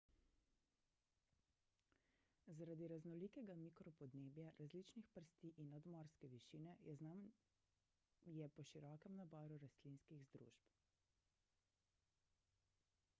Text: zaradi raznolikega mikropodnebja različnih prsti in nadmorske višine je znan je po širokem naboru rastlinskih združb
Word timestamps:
zaradi 2.59 2.87
raznolikega 2.93 3.57
mikropodnebja 3.59 4.47
različnih 4.63 5.11
prsti 5.19 5.51
in 5.65 5.69
nadmorske 5.75 6.31
višine 6.33 6.73
je 6.89 6.97
znan 7.03 7.23
je 8.39 8.49
po 8.59 8.67
širokem 8.73 9.21
naboru 9.23 9.61
rastlinskih 9.67 10.27
združb 10.33 10.75